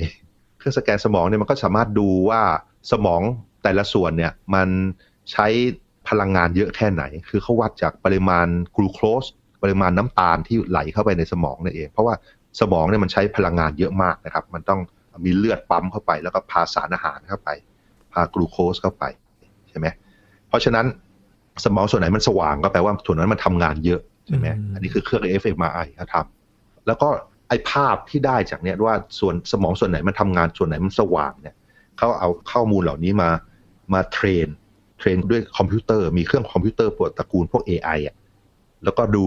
[0.59, 2.43] เครื่องสแกนสมองเนี่ยมันก็สามารถดูว่า
[2.93, 3.21] สมอง
[3.63, 4.69] แต่ละส่วนเนี่ยมัน
[5.33, 5.47] ใช้
[6.09, 9.25] พลังงานเยอะแค่ไหน คือเขาวัดจากปริมาณกลูโคส
[9.63, 12.15] ปริมาณน้ำตาลที่ไหลเข้าไปในสมองนั่นเอง เพราะว่า
[12.61, 14.81] สมองเนี่ยมันใช้พลังงานเยอะมากนะครับ มันต้อง
[15.25, 17.51] มีเลือดปั๊มเข้าไป แล้วก็พาสารอาหารเข้าไป
[18.13, 19.05] พากลูโคสเข้าไป
[19.69, 19.87] ใช่ไหม
[20.49, 20.87] เพราะฉะนั้น
[21.65, 27.09] สมองส่วนไหนมันสว่างก็แปลว่าส่วนนั้นมันทำงานเยอะใช่ไหมอันนี้คือเครื่อง fMRI เขาทำแล้วก็
[27.49, 31.55] ไอ้ภาพที่ได้จากเนี้ยว่าส่วนสมองส่วนไหนมันทำงานส่วนไหนมันสว่างเนี่ย
[31.99, 33.31] เขาเอาข้อมูลเหล่านี้มา
[33.93, 34.47] มา train
[34.99, 38.17] train ด้วยคอมพิวเตอร์มีเครื่องคอมพิวเตอร์พวกตระกูลพวก AI อะ
[38.85, 39.23] แล้วก็ดู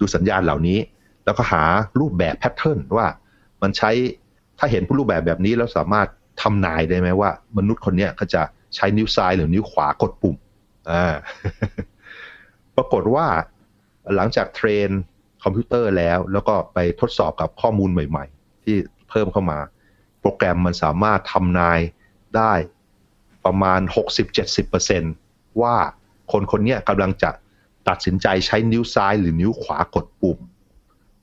[0.00, 0.78] ดูสัญญาณเหล่านี้
[1.24, 1.62] แล้วก็หา
[2.00, 3.06] รูปแบบ pattern ว่า
[3.62, 3.90] มันใช้
[4.58, 6.08] ถ้าเห็นรูปแบบแบบนี้แล้วสามารถ
[6.42, 8.42] ทำนายได้ไหมว่า มนุษย์คนเนี้ยเขาจะ
[8.74, 10.36] ใช้นิ้วซ้ายหรือนิ้วขวากดปุ่ม
[10.90, 11.14] อ่า
[12.76, 13.26] ปรากฏว่า
[14.14, 14.88] หลังจาก train
[15.42, 18.76] คอมพิวเตอร์แล้ว แล้วก็ไปทดสอบกับข้อมูลใหม่ ๆ ที่
[19.10, 19.58] เพิ่มเข้ามา
[20.20, 21.80] โปรแกรมมันสามารถทำนาย
[22.36, 22.52] ได้
[23.44, 23.80] ประมาณ
[24.90, 25.74] 60-70%ว่า
[26.32, 27.30] คนคนนี้กำลังจะ
[27.88, 30.38] ตัดสินใจใช้นิ้วซ้ายหรือนิ้วขวากดปุ่ม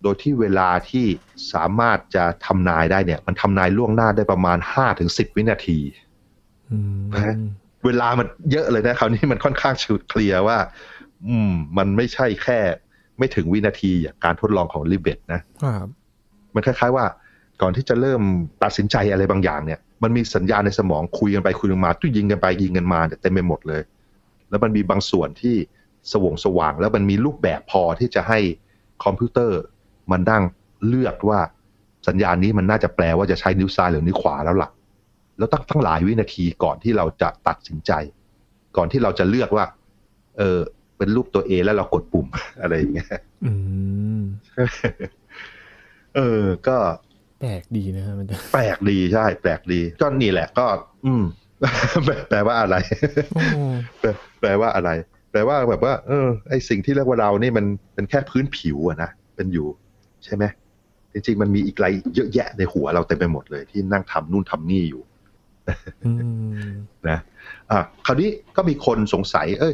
[0.03, 1.05] โดยที่เวลาที่
[1.53, 4.57] สามารถจะทำนายได้เนี่ย มันทำนายล่วงหน้าได้ประมาณ
[4.97, 5.79] 5-10วินาที
[7.85, 10.57] เวลามันเยอะเลยนะคราวนี้มันค่อนข้างชุดเคลียร์ว่า
[11.27, 12.59] อืม มันไม่ใช่แค่
[13.17, 15.87] ไม่ถึงวินาทีอย่างการทดลองของลิเบตนะครับ
[16.55, 17.05] มันคล้ายๆว่า
[17.61, 18.21] ก่อนที่จะเริ่ม
[18.63, 23.81] ตัดสินใจอะไรบางอย่างเนี่ย มันมีสัญญาณในสมองคุยกันไปคุยกันมาตุ้ยิงกันไปยิงกันมาเต็มไปหมดเลย
[24.49, 25.55] แล้วมันมีบางส่วนที่
[26.11, 28.39] สว่างสว่าง แล้วมันมีรูปแบบพอที่จะให้
[29.03, 29.61] คอมพิวเตอร์
[30.11, 30.43] มันดั้ง
[30.87, 31.39] เลือกว่า
[32.07, 34.69] สัญญาณนี้มันน่าจะแปลว่าจะใช้นิ้วซ้ายหรือนิ้วขวาแล้วล่ะ
[35.37, 37.91] แล้วตั้งตั้งหลายวินาทีก่อนที่เราจะตัดสินใจ
[38.77, 39.65] ก่อนที่เราจะเลือกว่า
[40.37, 40.59] เออ
[40.97, 42.27] เป็นรูปตัวเอแล้วเรากดปุ่ม
[42.61, 43.09] อะไรอย่างเงี้ย
[46.15, 46.77] เออ ก็
[47.41, 50.65] แปลกดีนะครับมันจะแปลกดีใช่ แปลกดีก็นี่แหละก็
[51.05, 51.23] อืม
[52.29, 52.75] แปลว่าอะไร
[54.39, 54.89] แปลว่าอะไร
[55.31, 59.67] แปลว่าแบบว่า เออ ไอสิ่งที่เรียกว่าเรานี่มันเป็นแค่พื้นผิวอะนะเป็นอยู่
[60.25, 60.43] ใช่ไหม
[61.13, 65.01] จริงๆมันมีอีกไรเยอะแยะในหัวเราเต็มไปหมดเลย ที่นั่งทำนู่นทำนี่อยู่
[67.09, 67.19] นะ
[67.71, 69.73] อะคราวนี้ก็มีคนสงสัย เอ้ย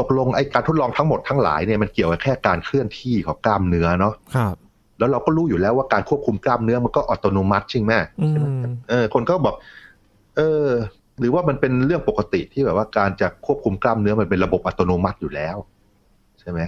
[0.00, 4.56] ตกลงไอการทดลองทั้งหมดทั้งหลายเนี่ยมันเกี่ยวกับแค่การเคลื่อนที่ของกล้ามเนื้อเนาะครับ
[4.98, 7.94] แล้วเราก็รู้อยู่แล้วว่าการควบคุมกล้ามเนื้อมันก็อัตโนมัติใช่ไหม
[8.28, 8.46] ใช่ไหม
[8.90, 9.54] เออ คนก็บอก
[10.36, 10.66] เออ
[11.20, 15.56] หรือว่ามันเป็นเรื่องปกติที่แบบว่าการจะควบคุมกล้ามเนื้อมันเป็นระบบอัตโนมัติอยู่แล้ว
[16.40, 16.60] ใช่ไหม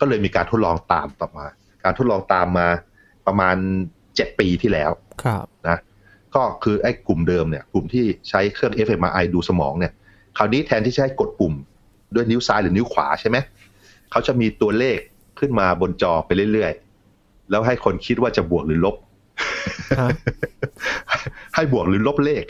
[0.00, 1.46] ก็เลยมีการทดลองตามต่อมา
[1.84, 2.68] การทดลองตามมา
[3.26, 3.56] ประมาณ
[4.16, 4.90] เจ็ดปีที่แล้ว
[5.24, 5.78] ครับนะ
[6.34, 9.92] ก็คือไอ้กลุ่มเดิมเนี่ยกลุ่มที่ใช้เครื่อง fMRI ดูสมองเนี่ย
[10.36, 11.54] คราวนี้แทนที่จะให้กดปุ่ม
[12.14, 13.36] ด้วยนิ้วซ้ายหรือนิ้วขวาใช่ไหม
[14.10, 14.98] เขาจะมีตัวเลข
[15.38, 18.96] ขึ้นมาบนจอไปเรื่อยๆ แล้วให้คนคิดว่าจะบวกหรือลบ
[21.54, 22.44] ให้บวกหรือลบเลข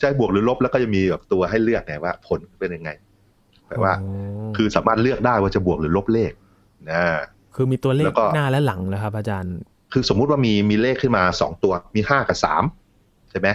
[0.00, 2.90] จะให้บวกหรือลบแล้วก็จะมีแบบตัวให้เลือกไงว่า ผลเป็นยังไง
[3.68, 3.94] แปลว่า
[4.56, 6.32] คือสามารถเลือกได้ว่าจะบวกหรือลบเลข
[6.90, 7.02] นะ
[7.56, 9.56] คือมีตัวเลขแล้วก็หน้าและหลังนะครับ อาจารย์
[9.92, 12.62] คือสมมุติว่ามีมีเลขขึ้นมาสองตัว มีห้ากับสาม
[13.30, 13.48] ใช่ไหม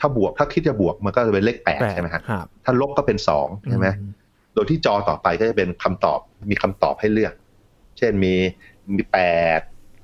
[0.00, 4.04] ถ้าบวกถ้าคิดจะบวกมันก็จะเป็นเลขแปดแปดใช่ไหมฮะครับถ้าลบก็เป็นสองใช่ไหมอื
[4.54, 7.32] โดยที่จอต่อไปก็จะเป็นคำตอบ มีคำตอบให้เลือก
[7.98, 8.34] เช่นมี
[8.94, 9.18] มีแป
[9.58, 9.60] ด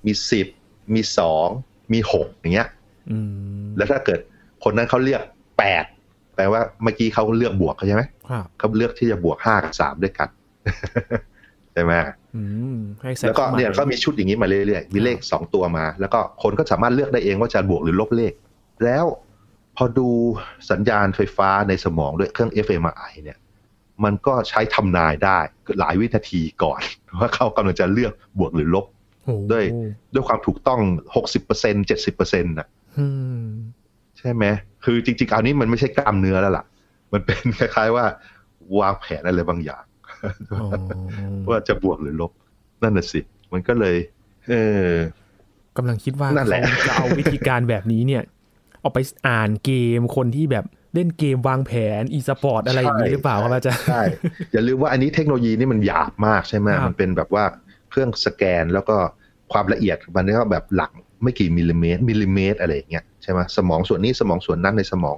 [0.07, 0.47] มีสิบ
[0.95, 1.49] มีสอง
[1.93, 2.69] มีหกอย่างเงี้ย
[3.11, 3.19] อื
[3.63, 4.21] มแล้วถ้าเกิด
[4.65, 5.23] คนนั้นเขาเลือก
[5.59, 5.85] แปด
[6.37, 10.29] แปลว่าเมื่อกี้เขาเลือกบวกใช่ไหมครับเขาเลือกที่จะบวกห้ากับสามด้วยกัน
[11.73, 12.20] ใช่ไหมอืมให้ใส่
[13.27, 18.33] แล้วก็คามหมาเนี่ยก็มีชุดอย่างนี้มาเรื่อยๆ มีเลขสองตัวมา แล้วก็คนก็สามารถเลือกได้เองว่าจะบวกหรือลบเลข
[18.85, 19.05] แล้ว
[19.77, 20.09] พอดู
[20.71, 23.39] สัญญาณไฟฟ้าในสมองด้วยเครื่อง fMRI เนี่ย
[24.05, 25.39] มันก็ใช้ทำนายได้
[25.79, 26.81] หลายวินาทีก่อน
[27.19, 28.87] ว่าเขากำลังจะเลือกบวกหรือลบ
[29.25, 29.65] โอ้โหด้วย
[30.15, 30.81] ด้วยความถูกต้อง
[31.35, 33.07] 60% 70%นะอื
[33.43, 33.45] ม
[34.19, 34.45] ใช่ไหม
[34.85, 36.65] คือจริงๆอันนี้มันไม่ใช่กล้ามเนื้อแล้วล่ะ
[37.13, 38.05] มันเป็นคล้ายๆว่า
[38.81, 39.90] วางแผนอะไรบางอย่างอ๋อ
[41.49, 42.33] ว่าจะบวกหรือลบ
[42.83, 43.21] นั่นน่ะสิ
[43.53, 43.97] มันก็เลย
[44.49, 44.55] เอ
[44.91, 44.95] อ
[45.77, 48.23] กำลังคิดว่านั่นแหละเขาจะเอาวิธีการแบบนี้เนี่ย
[48.81, 54.03] เอาไปอ่านเกมคนที่แบบเล่นเกมวางแผนอีสปอร์ตอะไรอย่างนี้หรือเปล่าครับอาจารย์ใช่
[54.53, 57.45] อย่าลืมว่าอันนี้เทคโนโลยีนี่มันหยาบมากใช่ไหมครับมันเป็นแบบว่า
[57.91, 58.97] เครื่องสแกนแล้วก็
[59.53, 60.91] ความละเอียดมันก็แบบหลัก
[61.23, 65.17] ไม่กี่มิลลิเมตรมิลลิเมตรอะไรอย่างเงี้ยใช่ไหมสมองส่วนนี้สมองส่วนนั้นในสมอง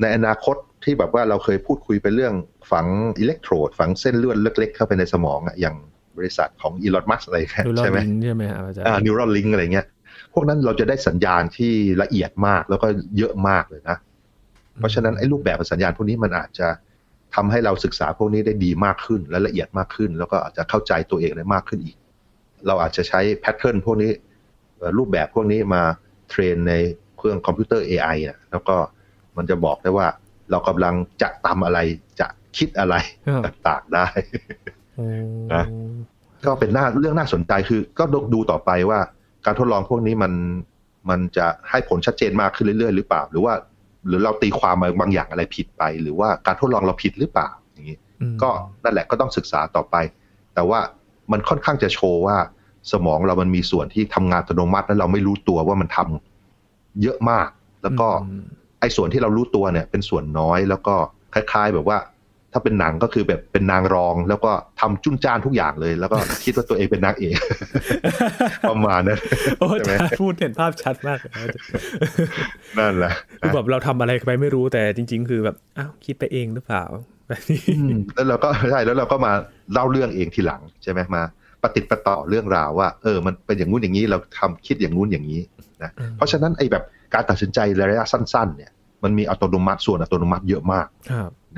[0.00, 2.34] ในอนาคต ที่แบบว่าเราเคยพูดคุยไปเรื่อง
[2.72, 2.86] ฝัง
[3.18, 5.76] อิเล็กโทรด ฝังเส้นเลือดเล็กๆเข้าไปในสมองอะอย่าง
[6.16, 9.86] บริษัทของอีลอนมัสก์อะไรอย่างเงี้ยดูลอใช่ไหมลิงใช่ไหมครับอาจารย์อ่า Neuralink อะไรเงี้ย
[10.32, 13.96] พวกนั้นเราจะได้สัญญาณที่ละเอียดมากแล้วก็เยอะมากเลยนะ
[14.78, 16.68] เพราะฉะนั้นไอ้รูปแบบของสัญญาณพวกนี้มันอาจจะ
[17.34, 21.96] ทำให้เราศึกษาพวกนี้ได้ดีมากขึ้นและละเอียดมากขึ้น แล้วก็อาจจะเข้าใจตัวเองได้มากขึ้นอีก
[22.66, 24.10] เราอาจจะใช้ pattern พวกนี้
[24.98, 25.82] รูปแบบพวกนี้มา
[26.30, 26.74] train ใน
[27.16, 28.76] เครื่องคอมพิวเตอร์ AI นะแล้วก็
[29.36, 30.06] มันจะบอกได้ว่า
[30.52, 31.78] เรากำลังจะทำอะไร
[32.20, 32.94] จะคิดอะไร
[33.46, 34.06] ต่างๆได้
[35.54, 35.64] นะ
[36.46, 39.00] ก็เป็นหน้าเรื่องน่าสนใจคือ ก็ดูต่อไปว่า
[39.46, 40.32] การทดลองพวกนี้มัน
[41.10, 43.54] มันจะให้ผลชัดเจนมากขึ้นเรื่อยๆหรือเปล่า หรือว่า
[44.08, 47.98] หรือเราตีความมาบางอย่างอะไรผิดไป หรือว่าการทดลองเราผิดหรือเปล่าอย่างนี้
[48.42, 48.50] ก็
[48.84, 49.96] นั่นแหละก็ต้องศึกษาต่อไป
[50.54, 50.80] แต่ว่า
[51.32, 52.36] มันค่อนข้างจะโชว์ว่า
[52.92, 57.48] สมองเรามันมีส่วนที่ทำงานอัตโนมัติแล้วเราไม่รู้ตัวว่ามันทำเยอะมาก
[57.82, 58.08] แล้วก็
[58.82, 60.94] ไอ้ส่วนที่เรารู้ตัวเนี่ยเป็นส่วนน้อยแล้วก็
[61.34, 61.98] คล้าย ๆ แบบว่า
[62.52, 67.36] ถ้าเป็นหนังก็คือแบบเป็นนางรอง แล้วก็ทำจุ้นจ้านทุกอย่างเลย แล้วก็คิดว่าตัวเองเป็นนางเอก
[68.70, 69.18] ประมาณนั้น
[69.58, 71.18] โอ้ใช่พูดเห็นภาพชัดมาก
[72.78, 76.84] นั่นแหละคือแบบเราทำอะไรไปไม่รู้แต่จริง ๆ คือแบบอ้าวคิดไปเองหรือเปล่า
[77.28, 77.62] แบบนี้
[78.14, 79.32] แล้วเราก็ใช่แล้วเราก็มา
[79.72, 81.22] เล่าเรื่องเองทีหลังใช่ไหมมา
[81.62, 85.40] ปฏิติประต่อเรื่องราวว่า เออ มันเป็นอย่างงู้นอย่างนี้เราทำคิดอย่างงู้นอย่างนี้
[85.82, 87.58] นะเพราะฉะนั้นไอ้แบบ การตัดสินใจ
[87.90, 88.70] ระยะสั้นๆเนี่ย
[89.02, 90.86] มันมีอัตโนมัติส่วนอัตโนมัติเยอะมาก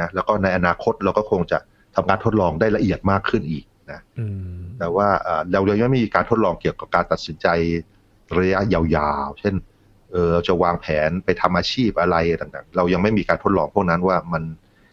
[0.00, 1.58] นะแล้วก็ในอนาคตเราก็คงจะ
[1.94, 4.00] ทำการทดลองได้ละเอียดมากขึ้นอีกนะ
[4.78, 5.08] แต่ว่า
[5.52, 7.46] เรายังไม่มีการทดลองเกี่ยวกับการตัดสินใจ
[8.38, 9.54] ระยะยาวๆ เช่น
[10.10, 14.42] เออเราจะวางแผนไปทำอาชีพอะไรต่างๆ เรายังไม่มีการทดลองพวกนั้นว่ามัน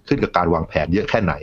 [0.07, 1.33] ขึ้นกับการวางแผนเยอะแค่ไหน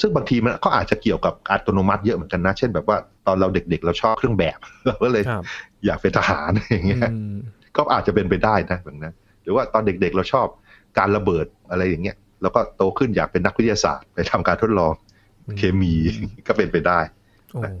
[0.00, 5.22] ซึ่งบางทีมันก็อาจจะเกี่ยวกับอัตโนมัติเยอะเหมือนกันนะ เช่นแบบว่าตอนเราเด็กๆ เราชอบเครื่องแบบเราก็เลย
[5.86, 7.00] อยากเป็นทหารอย่างเงี้ย
[7.78, 10.46] ก็อาจจะเป็นไปได้นะแบบนั้น หรือว่าตอนเด็กๆเราชอบ
[10.98, 14.92] การระเบิดอะไรอย่างเงี้ยแล้วก็โตขึ้นอยากเป็นนักวิทยาศาสตร์ ไปทำการทดลอง
[15.58, 15.92] เคมี
[16.46, 17.00] ก็เป็นไปได้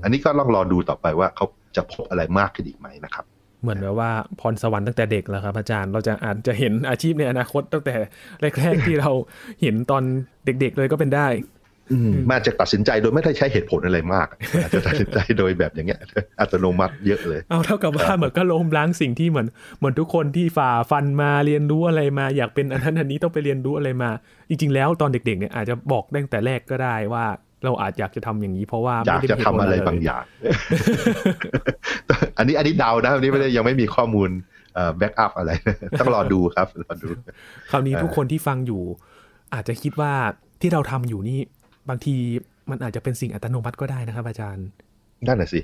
[0.02, 3.24] อันนี้ก็ต้องรอดูต่อไปว่าเขาจะพบอะไรมากขึ้นอีกไหมนะครับ
[3.62, 7.96] เหมือนแบบว่าพรสวรรค์ตั้งแต่เด็กแล้วครับอาจารย์เราจะอาจจะเห็นอาชีพในอนาคตตั้งแต่
[8.58, 9.10] แรกๆที่เรา
[9.62, 10.02] เห็นตอน
[10.44, 11.26] เด็กๆเลยก็เป็นได้
[12.30, 14.26] มาจะตัดสินใจโดยไม่ได้ใช้เหตุผลอะไรมาก
[14.62, 16.00] อาจจะตัดสินใจโดยแบบอย่างเงี้ย
[16.40, 19.46] อัตโนมัติเยอะเลย เอาเท่ากับว่าเหมือนก็ล้มล้างสิ่งที่เหมือน
[19.78, 24.10] เหมือนทุกคนที่ฝ่าฟันมาเรียนรู้อะไรมา อยากเป็นอันนั้นอันนี้ต้องไปเรียนรู้อะไรมา
[24.48, 27.24] จริง ๆ แล้วตอนเด็กๆเนี่ยอาจจะบอกตั้งแต่แรกก็ได้ว่า
[27.64, 30.22] เราอาจอยากจะทำอย่างนี้เพราะว่าอยากจะทำอะไรบางอย่าง
[32.38, 34.30] อันนี้อันนี้เดานะอันนี้ไม่ได้ยังไม่มีข้อมูล
[34.98, 35.50] backup อะไร
[36.00, 37.08] ต้องรอดูครับรอดู
[37.70, 38.82] คราวนี้ทุกคนที่ฟังอยู่
[39.54, 40.12] อาจจะคิดว่า
[40.60, 41.38] ที่เราทำอยู่นี่
[41.88, 42.16] บางที
[42.70, 44.66] มันอาจจะเป็นสิ่งอัตโนมัติก็ได้นะครับ อาจารย์
[45.26, 45.60] นั่นแหะสิ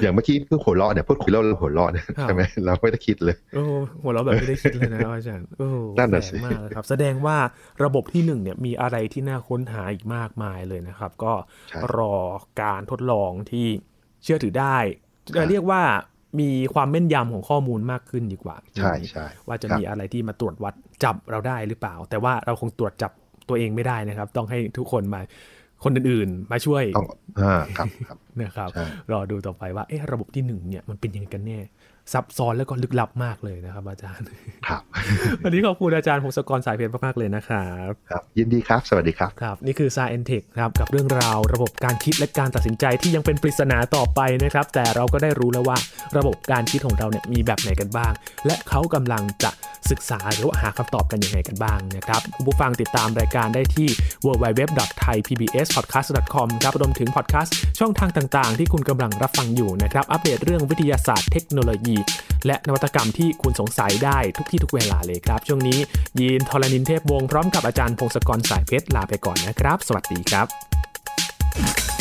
[0.00, 3.64] อย่างเมื่อกี้เพิ่งหัวเราะเนี่ยพูดคุยแล้วหัวเราะเนี่ยใช่ไหมเราไม่ได้คิดเลยโอ้
[4.02, 7.36] หัวเราะแบบไม่ได้คิดเลยนะอาจารย์โอ้นั่นแหะสิมากครับ แสดงว่า
[7.84, 11.32] ระบบที่หนึ่งเนี่ยมีอะไรที่น่าค้นหาอีกมากมายเลยนะครับ ก็
[11.96, 12.14] รอ
[12.62, 13.66] การทดลองที่
[14.22, 14.76] เชื่อถือได้
[15.36, 15.82] จะเรียกว่า
[16.40, 23.12] มีความแม่นยำของข้อมูลมากขึ้นดีกว่า ใช่ใช่ว่าจะมีอะไรที่มาตรวจวัดจับเราได้หรือเปล่า แต่ว่าเราคงตรวจจับ
[23.52, 25.20] ตัวเองไม่ได้นะครับ ต้องให้ทุกคนมา
[25.84, 26.84] คนอื่นๆ มาช่วย
[27.78, 27.88] ครับ
[28.42, 28.70] นะครับ
[29.12, 31.58] รอดูต่อไปว่าเอ๊ะระบบที่หนึ่งเนี่ยมันเป็นยังไงกันแน่
[32.12, 34.26] ซับซ้อนแล้วก็ลึกลับมากเลยนะครับ อาจารย์
[34.68, 34.82] ครับ
[35.42, 44.66] วันนี้ขอบคุณอาจารย์พงศกรสายเพชรมากๆเลยนะครับครับ ยินดีครับ สวัสดีครับ ครับ นี่คือ s า e n t e c h ครับ กับเรื่องราวระบบการคิดและการตัดสินใจที่ยังเป็นปริศนาต่อไปนะครับ
[44.74, 45.76] แต่เราก็ได้รู้แล้วว่า
[46.16, 48.12] ระบบการคิดของเราเนี่ยมีแบบไหนกันบ้าง
[48.46, 49.50] และเขากำลังจะ
[49.90, 53.88] ศึกษาหรือว่าหาคำตอบกันยังไงกันบ้างนะครับคุณผู้ฟังติดตามรายการได้ที่
[54.24, 61.94] www.thaipbspodcast.com ครับรวมถึงพอดแคสต์ช่องทางต่าง ๆ ที่คุณกำลังรับฟังอยู่นะครับ อัปเดตเรื่องวิทยาศาสตร์เทคโนโลี
[62.46, 65.78] และนวัตกรรมที่คุณสงสัยได้ทุกที่ทุกเวลาเลยครับ ช่วงนี้
[66.18, 71.91] ยีนทรณินเทพวงพร้อมกับอาจารย์พงศกรสายเพชรลาไปก่อนนะครับ สวัสดีครับ